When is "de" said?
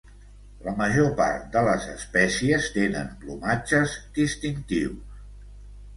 1.57-1.61